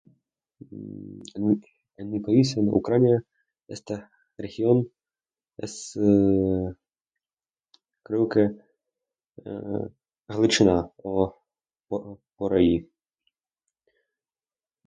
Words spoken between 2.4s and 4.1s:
en Ucrania, esta